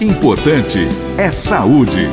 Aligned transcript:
Importante 0.00 0.78
é 1.16 1.28
saúde. 1.32 2.08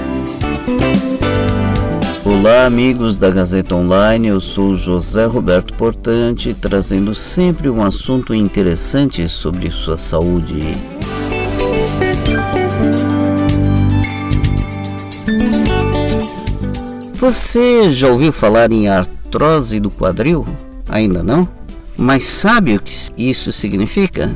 Olá, 2.26 2.66
amigos 2.66 3.20
da 3.20 3.30
Gazeta 3.30 3.76
Online. 3.76 4.30
Eu 4.30 4.42
sou 4.42 4.74
José 4.74 5.26
Roberto 5.26 5.72
Portante, 5.76 6.52
trazendo 6.56 7.14
sempre 7.14 7.70
um 7.70 7.84
assunto 7.84 8.34
interessante 8.34 9.30
sobre 9.30 9.70
sua 9.70 9.98
saúde. 9.98 10.76
Você 17.14 17.92
já 17.92 18.08
ouviu 18.08 18.32
falar 18.32 18.72
em 18.72 18.88
artrose 18.88 19.80
do 19.80 19.92
quadril? 19.92 20.44
Ainda 20.90 21.22
não? 21.22 21.48
Mas 21.96 22.26
sabe 22.26 22.76
o 22.76 22.82
que 22.82 22.96
isso 23.16 23.52
significa? 23.52 24.32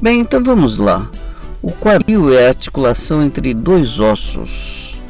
Bem, 0.00 0.20
então 0.20 0.40
vamos 0.40 0.78
lá. 0.78 1.10
O 1.66 1.72
quadril 1.72 2.30
é 2.30 2.44
a 2.44 2.48
articulação 2.48 3.22
entre 3.22 3.54
dois 3.54 3.98
ossos. 3.98 5.00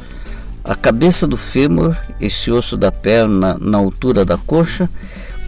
A 0.63 0.73
cabeça 0.73 1.27
do 1.27 1.35
fêmur, 1.35 1.97
esse 2.21 2.49
osso 2.49 2.77
da 2.77 2.93
perna 2.93 3.57
na 3.59 3.77
altura 3.77 4.23
da 4.23 4.37
coxa, 4.37 4.89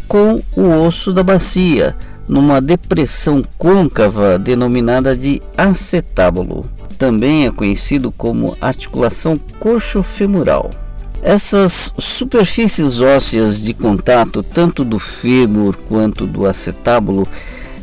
com 0.05 0.43
o 0.53 0.85
osso 0.85 1.13
da 1.13 1.23
bacia, 1.23 1.95
numa 2.27 2.59
depressão 2.59 3.41
côncava 3.57 4.37
denominada 4.37 5.15
de 5.15 5.41
acetábulo. 5.57 6.69
Também 6.97 7.45
é 7.45 7.51
conhecido 7.51 8.11
como 8.11 8.57
articulação 8.59 9.39
coxo-femoral. 9.61 10.69
Essas 11.21 11.93
superfícies 11.97 12.99
ósseas 12.99 13.63
de 13.63 13.73
contato, 13.73 14.43
tanto 14.43 14.83
do 14.83 14.99
fêmur 14.99 15.77
quanto 15.87 16.27
do 16.27 16.45
acetábulo, 16.45 17.25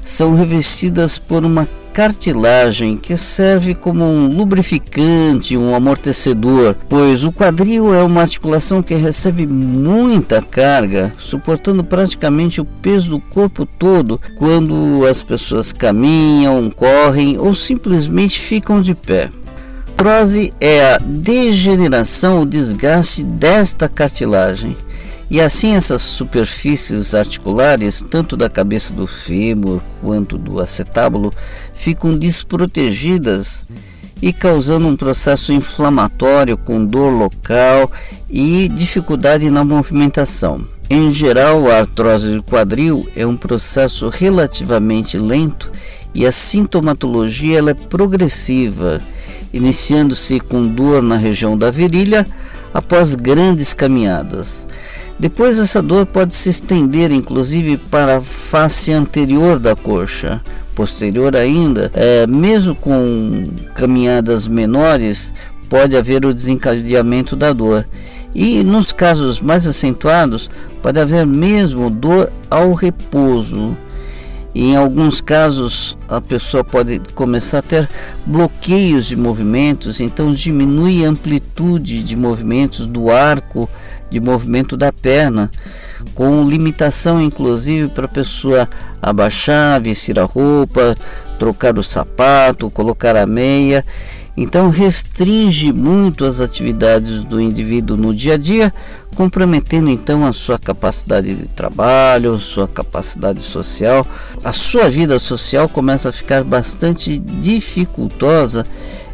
são 0.04 0.34
revestidas 0.34 1.16
por 1.16 1.42
uma 1.42 1.66
cartilagem 1.94 2.98
que 2.98 3.16
serve 3.16 3.74
como 3.74 4.04
um 4.04 4.28
lubrificante, 4.28 5.56
um 5.56 5.74
amortecedor, 5.74 6.76
pois 6.88 7.24
o 7.24 7.32
quadril 7.32 7.94
é 7.94 8.02
uma 8.02 8.20
articulação 8.20 8.82
que 8.82 8.94
recebe 8.94 9.46
muita 9.46 10.42
carga, 10.42 11.14
suportando 11.16 11.82
praticamente 11.82 12.60
o 12.60 12.64
peso 12.66 13.10
do 13.10 13.20
corpo 13.20 13.64
todo 13.64 14.20
quando 14.36 15.06
as 15.08 15.22
pessoas 15.22 15.72
caminham, 15.72 16.68
correm 16.68 17.38
ou 17.38 17.54
simplesmente 17.54 18.38
ficam 18.38 18.80
de 18.82 18.94
pé. 18.94 19.30
Artrose 20.04 20.52
é 20.60 20.92
a 20.92 20.98
degeneração 20.98 22.40
ou 22.40 22.44
desgaste 22.44 23.24
desta 23.24 23.88
cartilagem. 23.88 24.76
E 25.34 25.40
assim 25.40 25.74
essas 25.74 26.00
superfícies 26.02 27.12
articulares, 27.12 28.00
tanto 28.08 28.36
da 28.36 28.48
cabeça 28.48 28.94
do 28.94 29.04
fêmur 29.04 29.82
quanto 30.00 30.38
do 30.38 30.60
acetábulo, 30.60 31.32
ficam 31.74 32.16
desprotegidas 32.16 33.66
e 34.22 34.32
causando 34.32 34.86
um 34.86 34.94
processo 34.94 35.52
inflamatório 35.52 36.56
com 36.56 36.86
dor 36.86 37.10
local 37.10 37.90
e 38.30 38.68
dificuldade 38.68 39.50
na 39.50 39.64
movimentação. 39.64 40.64
Em 40.88 41.10
geral, 41.10 41.68
a 41.68 41.80
artrose 41.80 42.36
do 42.36 42.40
quadril 42.40 43.04
é 43.16 43.26
um 43.26 43.36
processo 43.36 44.08
relativamente 44.08 45.18
lento 45.18 45.68
e 46.14 46.24
a 46.24 46.30
sintomatologia 46.30 47.58
ela 47.58 47.72
é 47.72 47.74
progressiva, 47.74 49.02
iniciando-se 49.52 50.38
com 50.38 50.64
dor 50.64 51.02
na 51.02 51.16
região 51.16 51.56
da 51.56 51.72
virilha 51.72 52.24
após 52.72 53.16
grandes 53.16 53.74
caminhadas. 53.74 54.66
Depois 55.18 55.58
essa 55.58 55.80
dor 55.80 56.06
pode 56.06 56.34
se 56.34 56.50
estender 56.50 57.10
inclusive 57.10 57.76
para 57.76 58.16
a 58.16 58.20
face 58.20 58.92
anterior 58.92 59.58
da 59.58 59.76
coxa. 59.76 60.42
Posterior 60.74 61.36
ainda, 61.36 61.90
é, 61.94 62.26
mesmo 62.26 62.74
com 62.74 63.46
caminhadas 63.74 64.48
menores, 64.48 65.32
pode 65.68 65.96
haver 65.96 66.26
o 66.26 66.34
desencadeamento 66.34 67.36
da 67.36 67.52
dor. 67.52 67.86
E 68.34 68.64
nos 68.64 68.90
casos 68.90 69.40
mais 69.40 69.66
acentuados, 69.68 70.50
pode 70.82 70.98
haver 70.98 71.24
mesmo 71.24 71.88
dor 71.88 72.32
ao 72.50 72.72
repouso. 72.72 73.76
Em 74.54 74.76
alguns 74.76 75.20
casos, 75.20 75.98
a 76.08 76.20
pessoa 76.20 76.62
pode 76.62 77.00
começar 77.14 77.58
a 77.58 77.62
ter 77.62 77.88
bloqueios 78.24 79.06
de 79.06 79.16
movimentos, 79.16 80.00
então 80.00 80.30
diminui 80.30 81.04
a 81.04 81.08
amplitude 81.08 82.04
de 82.04 82.16
movimentos 82.16 82.86
do 82.86 83.10
arco 83.10 83.68
de 84.08 84.20
movimento 84.20 84.76
da 84.76 84.92
perna, 84.92 85.50
com 86.14 86.44
limitação 86.44 87.20
inclusive 87.20 87.88
para 87.88 88.04
a 88.04 88.08
pessoa 88.08 88.68
abaixar, 89.02 89.80
vestir 89.80 90.20
a 90.20 90.24
roupa, 90.24 90.94
trocar 91.36 91.76
o 91.76 91.82
sapato, 91.82 92.70
colocar 92.70 93.16
a 93.16 93.26
meia. 93.26 93.84
Então 94.36 94.68
restringe 94.68 95.72
muito 95.72 96.24
as 96.24 96.40
atividades 96.40 97.24
do 97.24 97.40
indivíduo 97.40 97.96
no 97.96 98.12
dia 98.12 98.34
a 98.34 98.36
dia, 98.36 98.74
comprometendo 99.14 99.88
então 99.88 100.26
a 100.26 100.32
sua 100.32 100.58
capacidade 100.58 101.34
de 101.34 101.46
trabalho, 101.46 102.38
sua 102.40 102.66
capacidade 102.66 103.42
social. 103.42 104.04
A 104.42 104.52
sua 104.52 104.90
vida 104.90 105.18
social 105.20 105.68
começa 105.68 106.08
a 106.08 106.12
ficar 106.12 106.42
bastante 106.42 107.18
dificultosa 107.18 108.66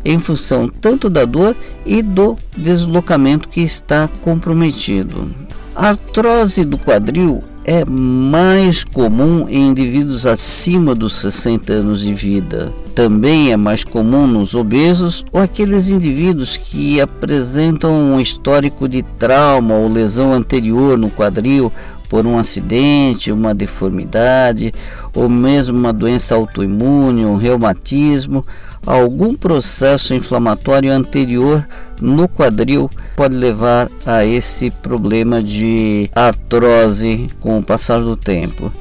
em 0.03 0.19
função 0.19 0.69
tanto 0.69 1.11
da 1.11 1.27
dor 1.27 1.55
e 1.85 2.01
do 2.01 2.39
deslocamento 2.57 3.49
que 3.49 3.61
está 3.61 4.09
comprometido. 4.23 5.31
A 5.77 5.91
artrose 5.91 6.65
do 6.65 6.79
quadril 6.79 7.43
é 7.65 7.85
mais 7.85 8.85
comum 8.85 9.47
em 9.49 9.69
indivíduos 9.69 10.27
acima 10.27 10.95
dos 10.95 11.15
60 11.17 11.73
anos 11.73 12.01
de 12.01 12.13
vida. 12.15 12.73
Também 12.95 13.53
é 13.53 13.57
mais 13.57 13.85
comum 13.85 14.27
nos 14.27 14.55
obesos 14.55 15.25
ou 15.33 15.41
aqueles 15.41 15.89
indivíduos 15.89 16.57
que 16.57 17.01
apresentam 17.01 17.93
um 17.93 18.21
histórico 18.21 18.89
de 18.89 19.03
trauma 19.03 19.75
ou 19.75 19.89
lesão 19.89 20.33
anterior 20.33 20.99
no 20.99 21.11
quadril 21.11 21.73
por 22.09 22.27
um 22.27 22.39
acidente, 22.39 23.31
uma 23.31 23.55
deformidade 23.55 24.75
ou 25.15 25.29
mesmo 25.29 25.79
uma 25.79 25.93
doença 25.93 26.35
autoimune, 26.35 27.25
um 27.25 27.37
reumatismo 27.37 28.45
algum 28.87 29.35
processo 29.35 30.15
inflamatório 30.15 30.93
anterior 30.93 31.67
no 32.01 32.29
quadril 32.29 32.91
pode 33.17 33.35
levar 33.35 33.91
a 34.07 34.25
esse 34.25 34.71
problema 34.71 35.43
de 35.43 36.11
artrose 36.15 37.29
com 37.41 37.59
o 37.59 37.63
passar 37.63 38.01
do 38.01 38.17
tempo. 38.17 38.73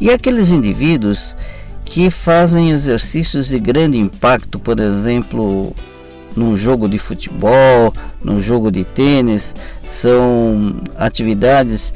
E 0.00 0.10
aqueles 0.10 0.50
indivíduos 0.50 1.36
que 1.84 2.10
fazem 2.10 2.70
exercícios 2.70 3.48
de 3.48 3.58
grande 3.58 3.98
impacto, 3.98 4.58
por 4.58 4.80
exemplo, 4.80 5.72
num 6.34 6.56
jogo 6.56 6.88
de 6.88 6.98
futebol, 6.98 7.94
num 8.22 8.40
jogo 8.40 8.70
de 8.70 8.84
tênis, 8.84 9.54
são 9.86 10.74
atividades 10.98 11.94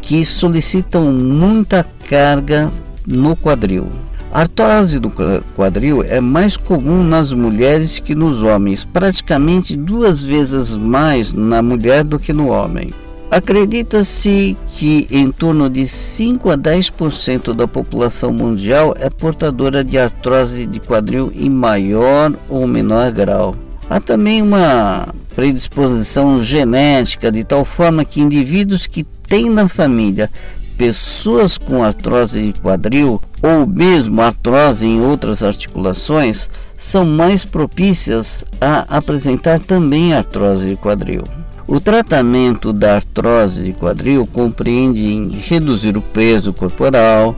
que 0.00 0.24
solicitam 0.24 1.12
muita 1.12 1.86
carga 2.08 2.70
no 3.06 3.36
quadril. 3.36 3.88
Artrose 4.36 4.98
do 4.98 5.10
quadril 5.56 6.02
é 6.02 6.20
mais 6.20 6.58
comum 6.58 7.02
nas 7.02 7.32
mulheres 7.32 7.98
que 7.98 8.14
nos 8.14 8.42
homens, 8.42 8.84
praticamente 8.84 9.74
duas 9.74 10.22
vezes 10.22 10.76
mais 10.76 11.32
na 11.32 11.62
mulher 11.62 12.04
do 12.04 12.18
que 12.18 12.34
no 12.34 12.48
homem. 12.48 12.90
Acredita-se 13.30 14.54
que 14.72 15.06
em 15.10 15.30
torno 15.30 15.70
de 15.70 15.86
5 15.86 16.50
a 16.50 16.58
10% 16.58 17.54
da 17.54 17.66
população 17.66 18.30
mundial 18.30 18.94
é 19.00 19.08
portadora 19.08 19.82
de 19.82 19.96
artrose 19.96 20.66
de 20.66 20.80
quadril 20.80 21.32
em 21.34 21.48
maior 21.48 22.30
ou 22.46 22.66
menor 22.66 23.10
grau. 23.12 23.56
Há 23.88 24.00
também 24.00 24.42
uma 24.42 25.08
predisposição 25.34 26.38
genética 26.40 27.32
de 27.32 27.42
tal 27.42 27.64
forma 27.64 28.04
que 28.04 28.20
indivíduos 28.20 28.86
que 28.86 29.02
têm 29.02 29.48
na 29.48 29.66
família 29.66 30.30
pessoas 30.76 31.58
com 31.58 31.82
artrose 31.82 32.52
de 32.52 32.60
quadril 32.60 33.20
ou 33.42 33.66
mesmo 33.66 34.20
artrose 34.20 34.86
em 34.86 35.00
outras 35.00 35.42
articulações 35.42 36.50
são 36.76 37.04
mais 37.04 37.44
propícias 37.44 38.44
a 38.60 38.96
apresentar 38.96 39.58
também 39.60 40.12
artrose 40.12 40.68
de 40.68 40.76
quadril. 40.76 41.22
O 41.66 41.80
tratamento 41.80 42.72
da 42.72 42.96
artrose 42.96 43.64
de 43.64 43.72
quadril 43.72 44.26
compreende 44.26 45.36
reduzir 45.40 45.96
o 45.96 46.02
peso 46.02 46.52
corporal, 46.52 47.34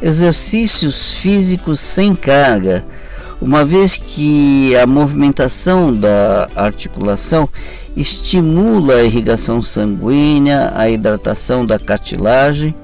exercícios 0.00 1.14
físicos 1.14 1.80
sem 1.80 2.14
carga, 2.14 2.84
uma 3.40 3.64
vez 3.64 3.96
que 3.96 4.76
a 4.76 4.86
movimentação 4.86 5.92
da 5.92 6.48
articulação 6.54 7.48
estimula 7.96 8.94
a 8.94 9.04
irrigação 9.04 9.60
sanguínea, 9.60 10.72
a 10.76 10.88
hidratação 10.88 11.66
da 11.66 11.78
cartilagem, 11.78 12.74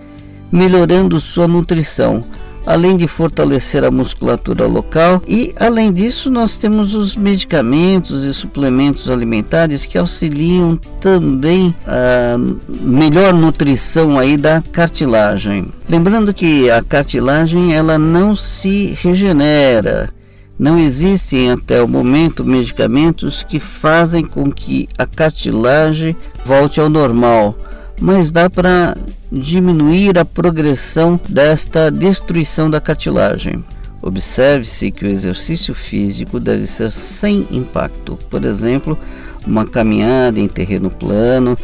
melhorando 0.50 1.20
sua 1.20 1.48
nutrição, 1.48 2.24
além 2.66 2.96
de 2.96 3.08
fortalecer 3.08 3.82
a 3.82 3.90
musculatura 3.90 4.66
local. 4.66 5.22
E 5.26 5.54
além 5.58 5.92
disso 5.92 6.30
nós 6.30 6.58
temos 6.58 6.94
os 6.94 7.16
medicamentos 7.16 8.24
e 8.24 8.34
suplementos 8.34 9.08
alimentares 9.08 9.86
que 9.86 9.96
auxiliam 9.96 10.76
também 11.00 11.74
a 11.86 12.36
melhor 12.82 13.32
nutrição 13.32 14.18
aí 14.18 14.36
da 14.36 14.60
cartilagem. 14.60 15.72
Lembrando 15.88 16.34
que 16.34 16.70
a 16.70 16.82
cartilagem 16.82 17.74
ela 17.74 17.98
não 17.98 18.36
se 18.36 18.96
regenera, 19.00 20.10
Não 20.58 20.76
existem 20.76 21.52
até 21.52 21.80
o 21.80 21.86
momento 21.86 22.44
medicamentos 22.44 23.44
que 23.44 23.60
fazem 23.60 24.24
com 24.24 24.50
que 24.50 24.88
a 24.98 25.06
cartilagem 25.06 26.16
volte 26.44 26.80
ao 26.80 26.88
normal, 26.88 27.56
mas 28.00 28.32
dá 28.32 28.50
para 28.50 28.96
diminuir 29.30 30.18
a 30.18 30.24
progressão 30.24 31.20
desta 31.28 31.90
destruição 31.90 32.70
da 32.70 32.80
cartilagem. 32.80 33.64
Observe-se 34.00 34.90
que 34.90 35.04
o 35.04 35.08
exercício 35.08 35.74
físico 35.74 36.38
deve 36.38 36.66
ser 36.66 36.92
sem 36.92 37.46
impacto, 37.50 38.18
por 38.30 38.44
exemplo, 38.44 38.98
uma 39.46 39.66
caminhada 39.66 40.38
em 40.38 40.48
terreno 40.48 40.90
plano, 40.90 41.56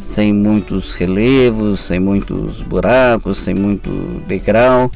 sem 0.00 0.32
muitos 0.32 0.94
relevos, 0.94 1.80
sem 1.80 2.00
muitos 2.00 2.60
buracos, 2.62 3.38
sem 3.38 3.54
muito 3.54 3.90
degrau. 4.26 4.90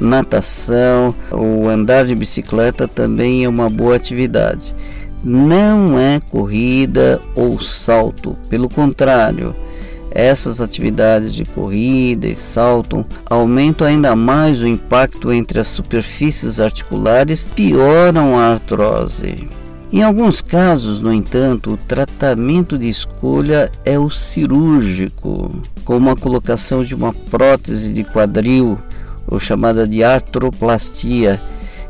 Natação 0.00 1.14
ou 1.30 1.68
andar 1.68 2.06
de 2.06 2.14
bicicleta 2.14 2.88
também 2.88 3.44
é 3.44 3.48
uma 3.48 3.68
boa 3.68 3.96
atividade. 3.96 4.74
Não 5.22 5.98
é 5.98 6.20
corrida 6.30 7.20
ou 7.34 7.60
salto, 7.60 8.34
pelo 8.48 8.68
contrário, 8.68 9.54
essas 10.10 10.60
atividades 10.60 11.34
de 11.34 11.44
corrida 11.44 12.26
e 12.26 12.34
salto 12.34 13.04
aumentam 13.28 13.86
ainda 13.86 14.16
mais 14.16 14.62
o 14.62 14.66
impacto 14.66 15.32
entre 15.32 15.60
as 15.60 15.68
superfícies 15.68 16.60
articulares, 16.60 17.46
pioram 17.46 18.38
a 18.38 18.52
artrose. 18.52 19.48
Em 19.92 20.04
alguns 20.04 20.40
casos, 20.40 21.00
no 21.00 21.12
entanto, 21.12 21.72
o 21.72 21.76
tratamento 21.76 22.78
de 22.78 22.88
escolha 22.88 23.70
é 23.84 23.98
o 23.98 24.08
cirúrgico, 24.08 25.50
como 25.84 26.10
a 26.10 26.16
colocação 26.16 26.84
de 26.84 26.94
uma 26.94 27.12
prótese 27.12 27.92
de 27.92 28.04
quadril, 28.04 28.78
ou 29.26 29.40
chamada 29.40 29.88
de 29.88 30.04
artroplastia, 30.04 31.40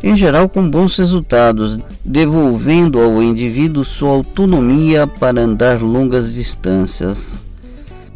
em 0.02 0.16
geral 0.16 0.48
com 0.48 0.66
bons 0.68 0.96
resultados, 0.96 1.78
devolvendo 2.02 2.98
ao 2.98 3.22
indivíduo 3.22 3.84
sua 3.84 4.10
autonomia 4.10 5.06
para 5.06 5.42
andar 5.42 5.82
longas 5.82 6.32
distâncias. 6.32 7.49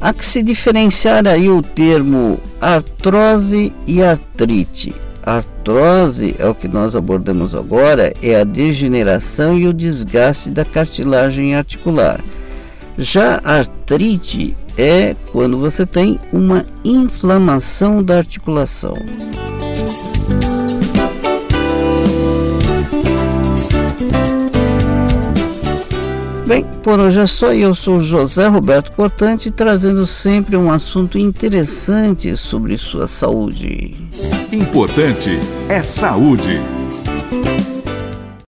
Há 0.04 0.12
que 0.12 0.22
se 0.22 0.42
diferenciar 0.42 1.26
aí 1.26 1.48
o 1.48 1.62
termo 1.62 2.38
artrose 2.60 3.72
e 3.86 4.02
artrite. 4.02 4.94
Artrose 5.22 6.36
é 6.38 6.46
o 6.46 6.54
que 6.54 6.68
nós 6.68 6.94
abordamos 6.94 7.54
agora, 7.54 8.12
é 8.20 8.38
a 8.38 8.44
degeneração 8.44 9.58
e 9.58 9.66
o 9.66 9.72
desgaste 9.72 10.50
da 10.50 10.62
cartilagem 10.62 11.54
articular. 11.54 12.20
Já 12.98 13.40
artrite 13.42 14.54
é 14.76 15.16
quando 15.32 15.56
você 15.56 15.86
tem 15.86 16.20
uma 16.30 16.62
inflamação 16.84 18.02
da 18.02 18.18
articulação. 18.18 18.98
Bem, 26.46 26.62
por 26.82 27.00
hoje 27.00 27.20
é 27.20 27.26
só. 27.26 27.54
Eu 27.54 27.74
sou 27.74 28.00
José 28.00 28.46
Roberto 28.46 28.92
Portante, 28.92 29.50
trazendo 29.50 30.06
sempre 30.06 30.56
um 30.56 30.70
assunto 30.70 31.18
interessante 31.18 32.36
sobre 32.36 32.76
sua 32.76 33.08
saúde. 33.08 33.96
Importante 34.52 35.30
é 35.70 35.82
saúde. 35.82 36.60